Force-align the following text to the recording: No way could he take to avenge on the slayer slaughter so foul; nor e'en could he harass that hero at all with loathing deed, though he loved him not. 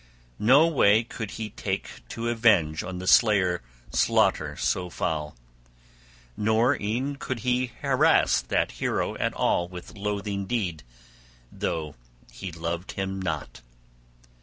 No 0.39 0.65
way 0.65 1.03
could 1.03 1.29
he 1.37 1.51
take 1.51 2.01
to 2.09 2.27
avenge 2.27 2.81
on 2.83 2.97
the 2.97 3.05
slayer 3.05 3.61
slaughter 3.91 4.57
so 4.57 4.89
foul; 4.89 5.35
nor 6.35 6.75
e'en 6.81 7.17
could 7.17 7.41
he 7.41 7.67
harass 7.81 8.41
that 8.41 8.71
hero 8.81 9.15
at 9.17 9.35
all 9.35 9.67
with 9.67 9.95
loathing 9.95 10.47
deed, 10.47 10.81
though 11.51 11.93
he 12.31 12.51
loved 12.51 12.93
him 12.93 13.21
not. 13.21 13.61